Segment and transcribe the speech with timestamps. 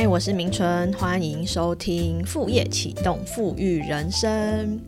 [0.00, 4.80] 嗨，我是明春，欢迎收听副业启动富裕人生。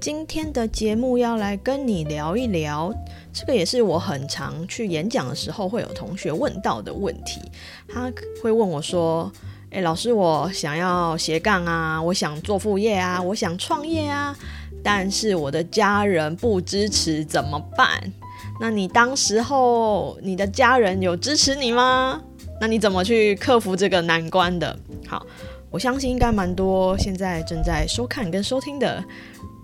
[0.00, 2.92] 今天的节目要来跟你聊一聊，
[3.32, 7.40] 这个也是我很常去演讲的时候会有同学问到的问题。
[7.88, 9.30] 他会问我说
[9.70, 14.36] ：“诶，老师，我想要斜杠啊，我想做副业啊，我想创业啊，
[14.82, 18.12] 但是我的家人不支持，怎么办？”
[18.60, 22.20] 那你当时候你的家人有支持你吗？
[22.62, 24.78] 那你怎么去克服这个难关的？
[25.08, 25.26] 好，
[25.68, 29.02] 我相信应该蛮多现在正在收看跟收听的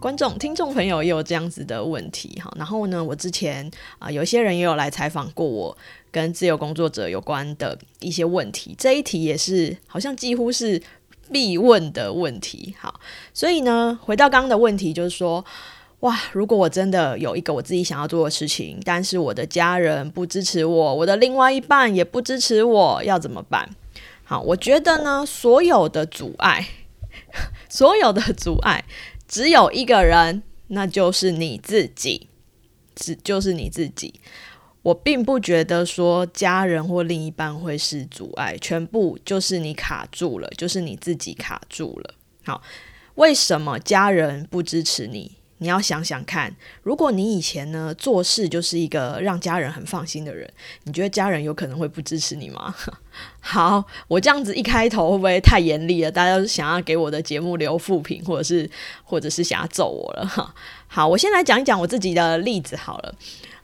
[0.00, 2.41] 观众、听众朋友也有这样子的问题。
[2.41, 5.78] 好，然后呢，我之前啊，有些人也有来采访过我，
[6.10, 8.74] 跟自由工作者有关的一些问题。
[8.77, 10.83] 这一题也是好像几乎是
[11.30, 12.74] 必问的问题。
[12.80, 12.98] 好，
[13.33, 15.44] 所以呢，回到刚刚的问题，就是说。
[16.00, 16.16] 哇！
[16.32, 23.68] 如果我真的有一个我自己想要做的事情，但是我的家人不支持我，我的另外一半也不支持我，要怎么办？
[24.22, 26.68] 好，我觉得呢，所有的阻碍，
[27.68, 28.84] 所有的阻碍，
[29.27, 32.28] 只有一个人，那就是你自己，
[32.94, 34.20] 只就是你自己。
[34.83, 42.14] 我并不觉得说家人或另一半会是阻碍，全部就是你卡住了，就是你自己卡住了。
[42.44, 42.62] 好，
[43.16, 45.33] 为什么家人不支持你？
[45.59, 50.48] 你要想想看，如果你以前呢做事就是一个让家人很放心的人，
[50.84, 52.75] 你觉得家人有可能会不支持你吗？
[53.41, 56.11] 好，我这样子一开头会不会太严厉了？
[56.11, 58.70] 大家想要给我的节目留负评，或者是
[59.03, 60.27] 或者是想要揍我了？
[60.27, 60.55] 哈，
[60.86, 63.14] 好，我先来讲一讲我自己的例子好了。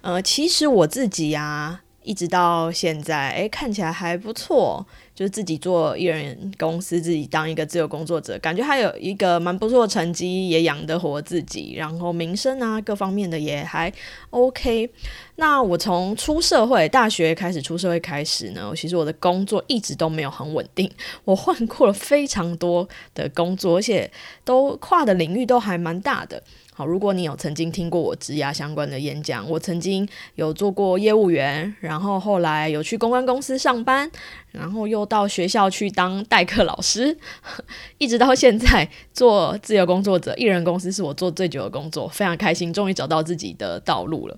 [0.00, 4.86] 呃，其实我自己呀，一直到现在，诶，看起来还不错。
[5.14, 13.92] 就是自己做艺人公司，自己当一个自由工作者，感觉还有一个蛮不错的成绩，也养得活自己，然后名声啊各方面的也还
[14.30, 14.90] OK。
[15.36, 20.90] 那我从出社会，大学开始出社会开始呢，其实我的工作一直都没有很稳定，
[21.24, 24.10] 我换过了非常多的工作，而且
[24.44, 26.42] 都跨的领域都还蛮大的。
[26.76, 34.10] 好，如果你有曾经听过我职涯相关的演讲，我曾经有做过业务员，然后后来有去公关公司上班，
[34.50, 37.16] 然后又到学校去当代课老师，
[37.98, 44.36] 一直到现在做自由工作者，艺人公司是我做最久的工作，非常开心，终于找到自己的道路了。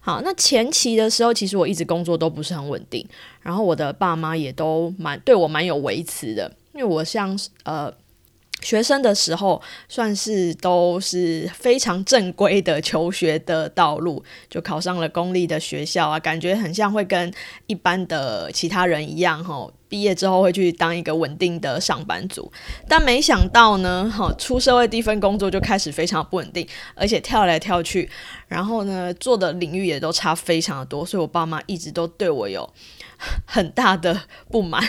[0.00, 3.06] 好，那前期的时候，其实我一直工作都不是很稳定，
[3.42, 7.94] 然后我的爸妈也都蛮对我蛮有维持的，因为我像呃。
[8.62, 17.32] 学生的时候，算是都是非常正规的求学的道路，就考上了公立的学校啊，感觉很像会跟
[17.66, 22.50] 一般的其他人一样，哈，毕业之后会去当一个稳定的上班族。
[22.88, 28.10] 但没想到呢，哈，出社会第一份工作就开始非常不稳定，而且跳来跳去，
[28.48, 32.68] 然后呢，做的领域也都差非常的多，所以我爸妈一直都对我有。
[33.44, 34.82] 很大的不满。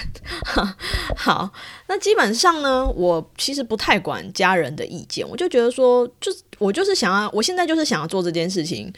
[1.16, 1.52] 好，
[1.88, 8.92] 那基本上呢，我其实不太管家人的意见，我就觉得说，就我就是想要，我现在就是想要做这件事情。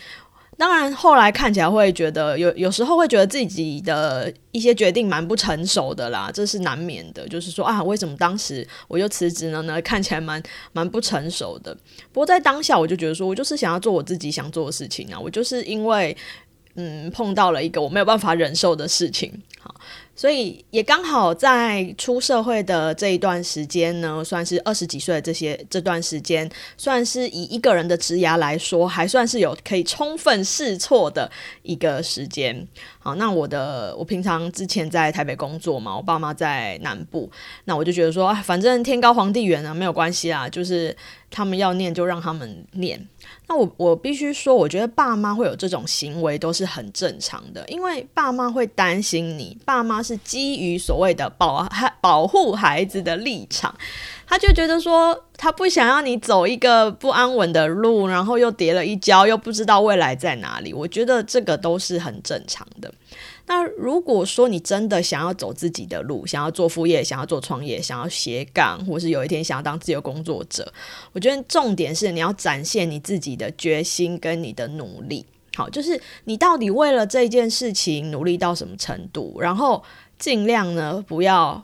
[0.57, 7.25] 当然，后来看起来会觉得有有时候会觉得自己的一些决定蛮不成熟的啦，这是难免的。
[7.29, 9.81] 就是说啊，为什么当时我就辞职了呢？
[9.81, 11.73] 看起来蛮蛮不成熟的。
[12.11, 16.17] 不过在当下，我就觉得说我就是想要做我自己想做的事情啊，我就是因为。
[16.75, 19.73] 嗯，碰到了一个我没有办法忍受的事情，好。
[20.19, 31.31] 所以也刚好在出社会的这一段时间呢，算是二十几岁的这些这段时间，算是以一个人的职涯来说，还算是有可以充分试错的
[31.63, 32.67] 一个时间。
[32.99, 37.31] 好，那我的我平常之前在台北工作嘛，我爸妈在南部，
[37.63, 40.93] 那我就觉得说，反正天高皇帝远啊，没有关系啊，就是
[41.31, 43.07] 他们要念就让他们念。
[43.47, 50.03] 那我我必须说，我觉得爸妈会有这种行为都是很正常的，因为爸妈会担心你，爸妈。
[50.09, 53.75] 是基于所谓的保孩保护孩子的立场，
[54.25, 60.73] 他就觉得说他不想要你走一个不安稳的路，然后又跌了一跤，又不知道未来在哪里。
[60.73, 62.91] 我觉得这个都是很正常的。
[63.45, 70.71] 那如果说你真的想要走自己的路，想要做副业，想要做创业，想要斜杠，或是有一天想要当自由工作者，
[71.13, 75.23] 我觉得重点是你要展现你自己的决心跟你的努力。
[75.59, 79.83] 好，就是你到底为了这件事情努力到什么程度，然后
[80.17, 81.61] 尽量呢不要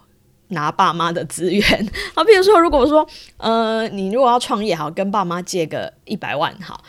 [0.50, 1.64] 拿爸妈的资源。
[2.14, 3.08] 好，比如说，如果说
[3.38, 6.84] 呃，你如果要创业，好，跟爸妈借个一百万，好，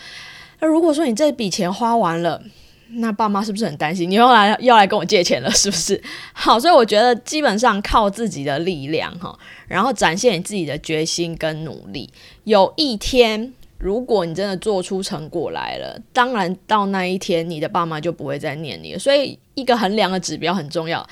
[0.58, 2.42] 那如果说你这笔钱花完了，
[2.88, 4.10] 那爸妈是不是很担心？
[4.10, 6.02] 你又来又来跟我借钱了，是不是？
[6.32, 9.38] 好，所以我觉得基本上靠自己的力量哈，
[9.68, 12.12] 然后展现你自己的决心跟努力，
[12.42, 13.54] 有一天。
[13.78, 18.98] 如果你真的做出成果来了，当然到那一天，你的爸妈就不会再念你了。
[18.98, 21.06] 所以，一个衡量的指标很重要。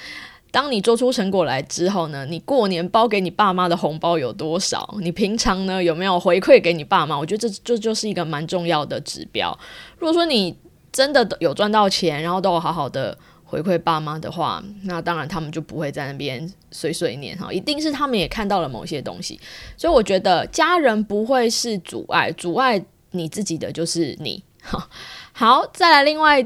[0.51, 4.95] 当你做出成果来之后呢，你过年包给你爸妈的红包有多少？
[5.01, 7.19] 你平常呢有没有回馈给你爸妈？
[7.19, 9.59] 我觉得这这就是一个蛮重要的指标。
[9.99, 10.57] 如果说你
[10.93, 13.19] 真的有赚到钱，然后都好好的
[13.55, 19.39] 回馈爸妈的话，那当然他们就不会在那边碎碎念哈，一定是他们也看到了某些东西。
[19.77, 24.43] 所以我觉得家人不会是阻碍，阻碍你自己的就是你。
[25.33, 26.45] 好，再来另外，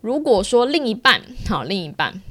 [0.00, 2.22] 如果说另一半，好，另一半。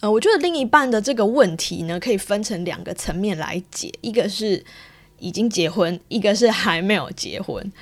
[0.00, 4.64] 呃，我觉得另一半的这个问题呢，可以分成两个层面来解，一个是
[5.18, 7.72] 已经结婚，一个是还没有结婚。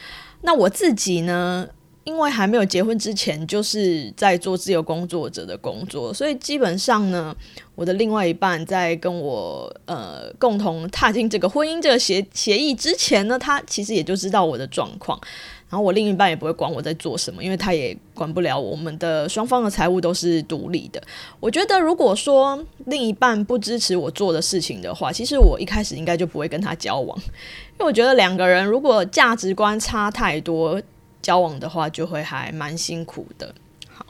[0.43, 1.69] 那我自己呢，
[2.09, 7.37] 因为还没有结婚之前，就是在做自由工作者的工作，所以基本上呢，
[7.75, 15.21] 我的另外一半在跟我呃共同踏进这个婚姻这个协协议之前呢，他其实也就知道我的状况。
[15.69, 21.03] 然后我另一半也不会管我在做什么，因为他也管不了我们的双方的财务都是独立的。
[21.41, 30.81] 我觉得如果说另一半不支持我做的事情的话，其实我一开始应该就不会跟他交往，因为我觉得两个人如果价值观差太多，
[31.29, 33.55] 交往的话就会还蛮辛苦的。
[33.91, 34.07] 好，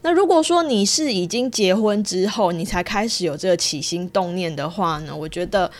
[0.00, 5.70] 那如果说你是已经结婚之后，你才开始有这个起心动念的话呢，我觉得。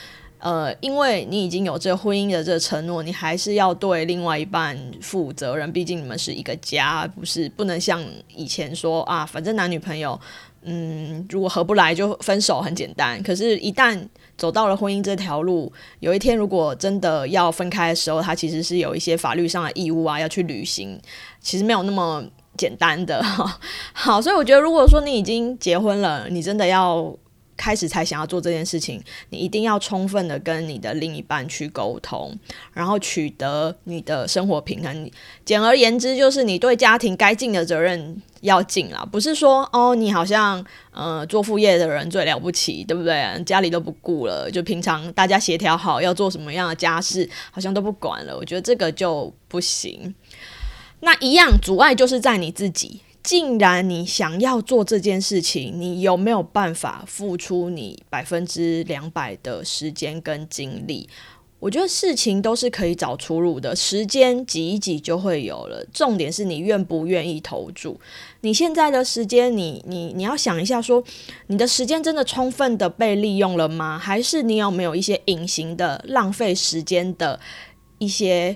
[0.40, 5.72] 呃，因为你已经有这个婚姻的这个承诺，你还是要对另外一半负责任。
[5.72, 10.20] 毕竟你们是一个家，不是不能像以前说啊，反正男女朋友，
[10.64, 13.22] 嗯，如果合不来就分手，很简单。
[13.22, 13.98] 可是，一旦
[14.36, 20.98] 走到了婚姻这条路，有一天如果真的要分开的时候，他其实是有一些法律上的义务啊，要去履行，
[21.40, 22.24] 其实没有那么
[22.56, 23.22] 简单的。
[23.92, 27.14] 好，所以我觉得，如果说你已经结婚了，你真的要。
[27.56, 32.36] 开始才想要做这件事情，你一定要充分的跟你的另一半去沟通，
[32.72, 35.10] 然后取得你的生活平衡。
[35.44, 43.42] 简而言之，就是你对家庭该尽的责任要尽了，不是说哦，你好像呃做副业的人最了不起，对不对？
[43.44, 48.36] 家里都不顾了，就平常大家协调好要做什么样的家事，好像都不管了。
[48.36, 50.14] 我觉得这个就不行。
[51.00, 53.00] 那一样阻碍就是在你自己。
[53.24, 61.08] 既然你想要做这件事情，你有没有办法付出你百分之两百的时间跟精力？
[61.58, 65.82] 我觉得事情都是可以找出路的，时间挤一挤就会有了。
[65.94, 67.98] 重点是你愿不愿意投注。
[68.42, 71.02] 你现在的时间，你你你要想一下，说
[71.46, 73.98] 你的时间真的充分的被利用了吗？
[73.98, 77.40] 还是你有没有一些隐形的浪费时间的
[77.96, 78.54] 一些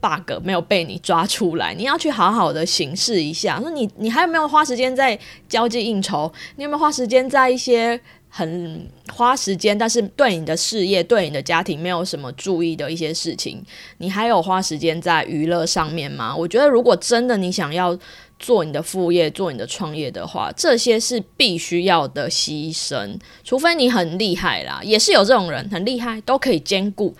[0.00, 3.60] ？bug 没有被你抓出来，你要去好好的行事一下。
[3.60, 6.32] 说你你还有没有花时间在交际应酬？
[6.56, 13.62] 你有没有花时间在一些很花时间，但是对你的事业、对你的家庭没有什么注意的一些事情？
[13.98, 16.36] 你还有花时间在娱乐上面吗？
[16.36, 17.98] 我觉得，如果真的你想要
[18.38, 23.18] 做你的副业、做你的创业的话，这些是必须要的牺牲。
[23.42, 27.16] 除非你很厉害啦，也是有这种人很厉害，都可以兼顾。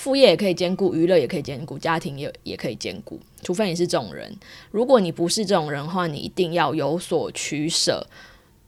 [0.00, 3.20] 副业也可以兼顾，娱乐也可以兼顾，家庭也也可以兼顾。
[3.42, 4.34] 除非你是这种人，
[4.70, 8.06] 如果你不是这种人的话，你一定要有所取舍。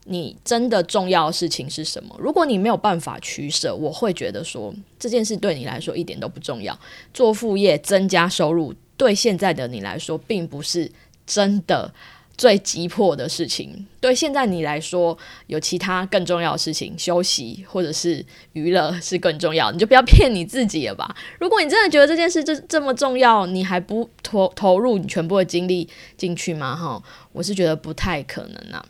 [0.05, 2.15] 你真的重要的事情是什么？
[2.19, 6.79] 如果你没有办法取舍，我会觉得说这件事对你来说一点都不重要。
[7.15, 10.91] 做副业增加收入，对现在的你来说，并不是
[11.25, 11.95] 真的。
[12.37, 18.25] 最急迫的事情，对现在你来说，有其他更重要的事情，休息或者是
[18.55, 21.15] 娱乐是更重要，你就不要 骗你自己了吧。
[21.39, 26.75] 如果你真的觉得这件事这这么重要，你还不投投入你全部的精力进去吗？
[26.75, 28.85] 哈，我是觉得不太可能啊。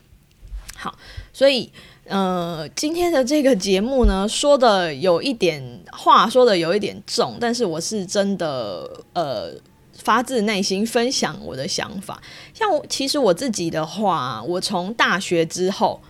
[0.76, 0.96] 好，
[1.32, 1.70] 所以
[2.06, 9.52] 呃，今天的这个节目呢，说的有一点话说的有一点重，但是我是真的呃。
[10.02, 12.20] 发自内心分享我的想法，
[12.52, 16.00] 像我其实我自己的话，我从大学之后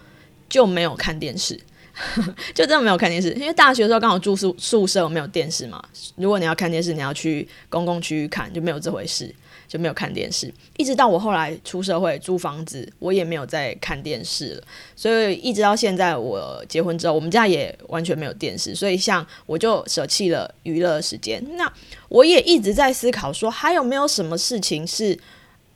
[0.49, 1.61] 就没有看电视，
[2.55, 5.83] 就真的没有看电视，因为大学的时候刚好住宿宿舍没有电视嘛。
[6.17, 9.35] 如果你要看电视，你要去公共区域看，就没有这回事。
[9.69, 14.63] 就没有看电视，一直到我后来出社会租房子，我也没有再看电视了。
[14.95, 18.75] 所以一直到现在，我结婚之后，我们家也完全没有电视。
[18.75, 21.43] 所以像我就舍弃了娱乐时间。
[21.57, 21.73] 那
[22.11, 25.19] 我也一直在思考，说还有没有什么事情是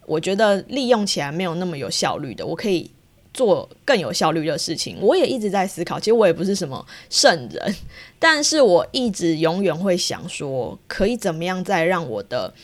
[0.04, 2.90] 我觉得利用起来没有那么有效率的，我可以
[3.36, 4.96] 做更有效率的事情。
[5.00, 6.00] 我也一直在思考。
[6.00, 7.76] 其实我也不是什么圣人，
[8.18, 12.54] 但是我一直永远会想说，可以怎么样再让我的。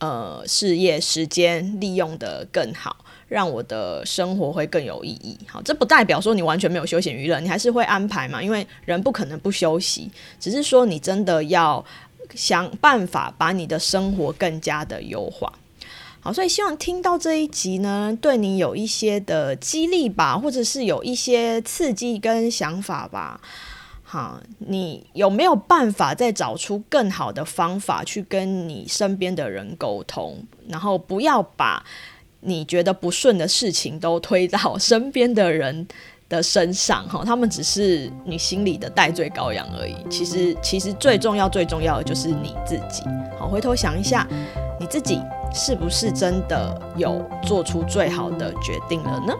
[0.00, 2.94] 呃，事业时间利用的更好，
[3.26, 5.38] 让我的生活会更有意义。
[5.46, 8.42] 好，这不代表说你完全没有休闲娱乐，你还是会安排嘛？
[8.42, 11.82] 因为人不可能不休息，只是说你真的要
[12.34, 15.50] 想办法把你的生活更加的优化。
[16.24, 23.38] 好，所以希望听到这一集呢，对你有一些的激励吧，或者是有一些刺激跟想法吧。
[24.02, 30.42] 好，你有没有办法再找出更好的方法去跟你身边的人沟通？
[30.66, 31.84] 然后不要把
[32.40, 35.86] 你觉得不顺的事情都推到 身边的人
[36.34, 39.96] 的身上，哈，他们只是你心里的代罪羔羊而已。
[40.10, 43.02] 其实，其实最重要、最重要的就是你自己。
[43.38, 44.26] 好，回头想一下，
[44.78, 45.20] 你自己
[45.52, 49.34] 是不是真的有做出最好的决定了呢？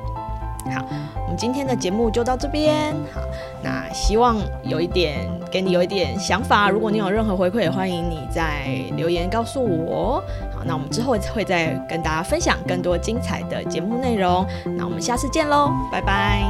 [0.74, 0.82] 好，
[1.24, 2.94] 我们今天的节目就到这边。
[3.12, 3.20] 好，
[3.62, 6.70] 那希望有一点给你有一点想法。
[6.70, 8.64] 如果你有任何回馈，也欢迎你在
[8.96, 10.22] 留言告诉我。
[10.56, 14.46] 好，那我们之后会再跟大家分享更多精彩的节目内容。
[14.78, 16.42] 那我们下次见喽，拜拜。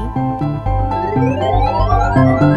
[1.25, 2.54] Thank you.